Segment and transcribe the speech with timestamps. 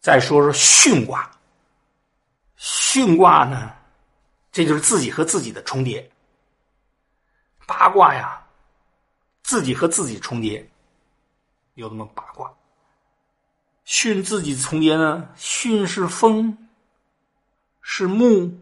[0.00, 1.30] 再说说巽卦，
[2.58, 3.70] 巽卦呢，
[4.50, 6.10] 这就是自己和自己的重叠。
[7.66, 8.42] 八卦呀，
[9.42, 10.66] 自己和自己重叠，
[11.74, 12.50] 有那么八卦。
[13.86, 16.56] 巽自己重叠呢，巽是风，
[17.82, 18.58] 是木。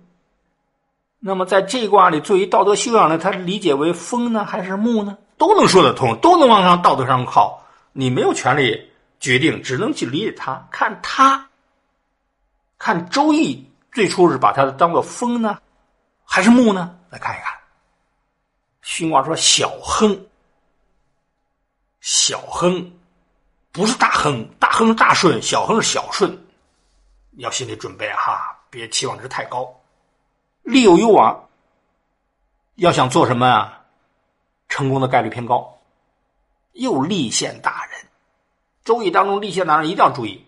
[1.20, 5.16] 那么在这卦里，作为道德修养呢，他理解为风呢，还是木呢？
[5.36, 7.62] 都能说得通，都能往上道德上靠。
[7.92, 11.48] 你没有权利决定，只能去理解他，看他。
[12.78, 13.56] 看《周易》，
[13.92, 15.60] 最初是把它当做风呢，
[16.24, 16.96] 还是木呢？
[17.10, 17.52] 来看一看。
[18.84, 20.26] 巽卦说：“小亨，
[22.00, 22.92] 小亨，
[23.72, 26.46] 不是大亨，大亨是大顺，小亨是小顺，
[27.38, 29.68] 要心理准备哈，别期望值太高。
[30.62, 31.48] 利有攸往，
[32.76, 33.84] 要想做什么啊，
[34.68, 35.74] 成功的概率偏高。
[36.74, 37.87] 又立宪大人，
[38.88, 40.42] 《周易》当中立宪大人一定要注意，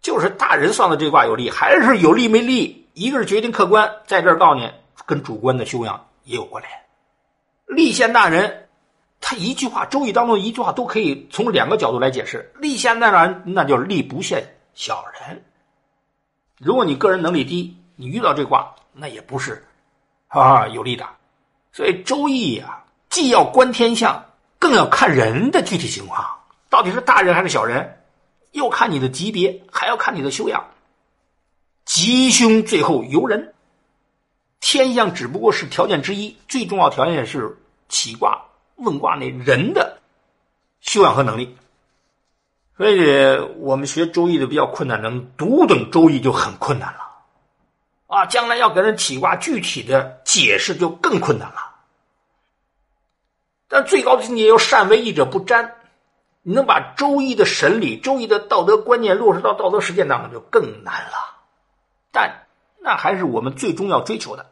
[0.00, 2.88] 就是大人算的这卦有利，还是有利没利？
[2.92, 4.70] 一个是决定客观，在这儿告诉你，
[5.04, 6.72] 跟主观的修养也有关联。
[7.66, 8.68] 立宪大人，
[9.20, 12.48] 他一句话，《周易》当中一句话都可以从两个角度来解释。
[12.60, 15.44] 立宪大人，那叫立不限小人。
[16.60, 19.66] 如果你个人能力低，你遇到这卦，那也不是
[20.28, 21.04] 啊有利的。
[21.72, 24.24] 所以《周易》啊，既要观天象。
[24.60, 26.24] 更要看人的具体情况，
[26.74, 28.02] 到底是大人还是小人，
[28.50, 30.72] 又看你的级别，还要看你的修养。
[31.84, 33.54] 吉凶最后由人，
[34.58, 37.56] 天象只不过是条件之一，最重要条件是
[37.88, 40.00] 起卦问卦那人的
[40.80, 41.56] 修养和能力。
[42.76, 46.98] 所以我们学周易的比较困难，能读懂周易就很困难了
[48.08, 48.26] 啊！
[48.26, 51.72] 将来要给人起卦具体的解释就更困难了。
[53.68, 55.76] 但最高的境界要善为义者不沾，
[56.46, 61.40] 你能把《周易》的神理、《周易》的道德观念落实到道德实践当中，就更难了。
[62.12, 62.46] 但
[62.80, 64.44] 那还是我们最终要追求的，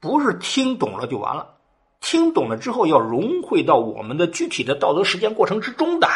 [0.00, 1.54] 不是听懂了就完了，
[2.00, 6.06] 听懂了之后要融汇到我们的具体的道德实践过程之中的。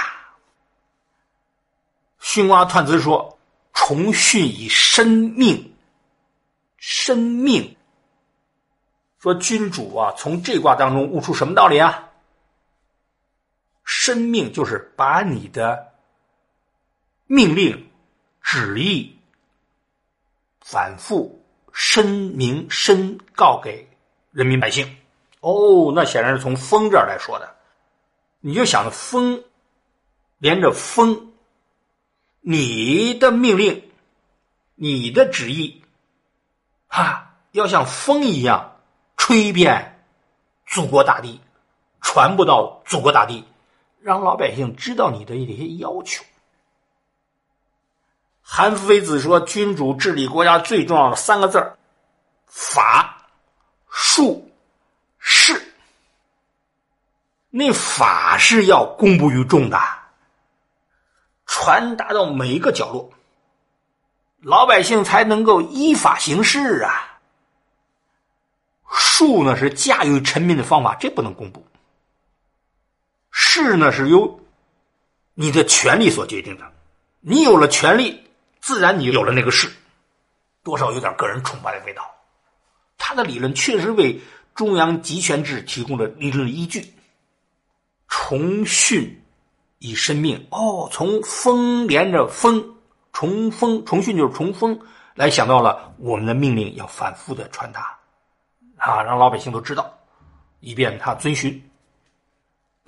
[2.20, 3.38] 巽卦彖辞说
[3.72, 5.74] ：“重巽以生命，
[6.76, 7.74] 生命。”
[9.18, 12.10] 说君主啊，从这卦当中悟出什么道理啊？
[14.04, 15.92] 生命就是把你的
[17.28, 17.88] 命令、
[18.42, 19.16] 旨意
[20.60, 21.40] 反复
[21.72, 23.88] 申明、申告给
[24.32, 24.96] 人民百姓。
[25.38, 27.54] 哦，那显然是从风这儿来说的。
[28.40, 29.44] 你就想着风
[30.38, 31.32] 连着风，
[32.40, 33.88] 你的命令、
[34.74, 35.80] 你的旨意，
[36.88, 38.80] 啊，要像风一样。
[39.16, 40.04] 吹遍
[40.66, 41.40] 祖国大地，
[42.00, 43.44] 传播到祖国大地，
[44.02, 46.24] 让老百姓知道你的一些要求。
[48.42, 51.72] 韩非子说：“君主治理国家最重要的三个字，
[52.46, 53.26] 法、
[53.88, 54.50] 术、
[55.18, 55.72] 势。
[57.48, 59.78] 那法是要公布于众的，
[61.46, 63.10] 传达到每一个角落，
[64.40, 67.08] 老百姓才能够依法行事啊。”
[68.94, 71.64] 术呢是驾驭臣民的方法，这不能公布。
[73.32, 74.38] 势呢是由
[75.34, 76.72] 你的权力所决定的，
[77.20, 78.22] 你有了权力，
[78.60, 79.68] 自然你有了那个势，
[80.62, 82.08] 多少有点个人崇拜的味道。
[82.98, 84.20] 他的理论确实为
[84.54, 86.94] 中央集权制提供了理论依据。
[88.06, 89.24] 重训
[89.78, 92.76] 以生命，哦，从风连着风，
[93.12, 94.78] 重风重训就是重风，
[95.14, 97.98] 来想到了我们的命令要反复的传达。
[98.76, 99.98] 啊，让老百姓都知道，
[100.60, 101.60] 以便他遵循。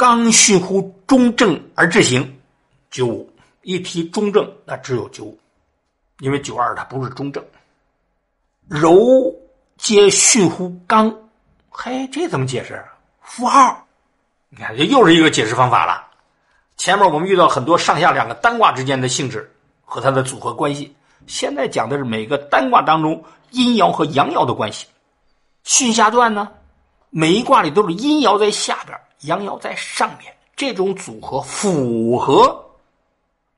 [0.07, 2.39] 刚训乎中正而治行，
[2.91, 3.33] 九五
[3.63, 5.39] 一提中正，那只有九五，
[6.19, 7.43] 因为九二它不是中正。
[8.69, 9.35] 柔
[9.79, 11.11] 皆训乎刚，
[11.71, 12.85] 嘿，这怎么解释？
[13.23, 13.83] 符号，
[14.51, 16.07] 你看，这又是一个解释方法了。
[16.77, 19.51] 前面我们遇到很多上下两个单卦之间的性质
[19.87, 20.95] 和它的组合关系，
[21.27, 24.87] 现在讲的是每个单卦当中阴爻和阳爻的关系。
[25.65, 26.47] 巽下段呢，
[27.09, 32.65] 每一卦里都是阴爻在下边，阳爻在上面，这种组合符合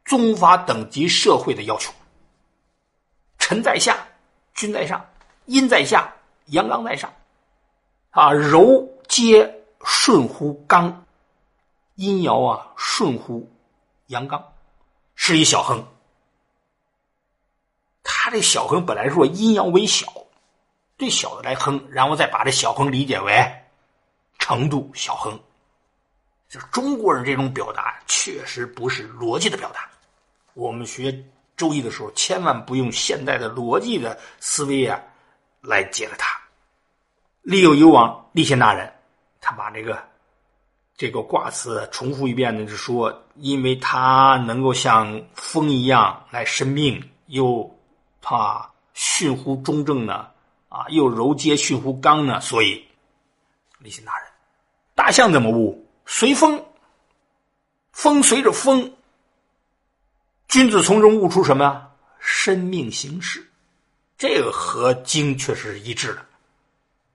[0.04, 1.92] 宗法等级社会的要求。
[3.38, 3.96] 臣在下，
[4.54, 5.00] 君在上；
[5.44, 6.12] 阴在下，
[6.46, 7.12] 阳刚在上。
[8.10, 11.04] 啊，柔皆顺乎刚，
[11.94, 13.48] 阴爻啊顺乎
[14.06, 14.42] 阳刚，
[15.14, 15.86] 是一小亨。
[18.02, 20.06] 他这小亨本来说阴爻为小。
[20.96, 23.34] 对小的来哼，然后再把这小亨理解为
[24.38, 25.38] 程度小亨，
[26.72, 29.88] 中国人这种表达确实不是逻辑的表达。
[30.54, 31.24] 我们学
[31.56, 35.00] 周易的时候，千万不用现代的逻辑的思维啊
[35.60, 36.38] 来解了它。
[37.42, 38.92] 利有攸往，立宪大人，
[39.40, 40.02] 他把这个
[40.96, 47.70] 这个卦辞重复一遍呢，是说，因为他能够像风一样来生命，又
[48.22, 50.28] 啊驯乎中正呢，
[50.68, 52.84] 啊又柔接驯乎刚呢，所以
[53.78, 54.26] 立宪大人。
[54.94, 55.85] 大象怎么悟？
[56.06, 56.64] 随风，
[57.92, 58.94] 风随着风。
[60.48, 61.90] 君子从中悟出什么呀？
[62.18, 63.50] 生命形式，
[64.16, 66.24] 这个和经确实是一致的。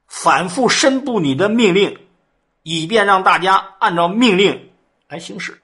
[0.07, 1.97] 反复申布你的命令，
[2.63, 4.71] 以便让大家按照命令
[5.07, 5.60] 来行事。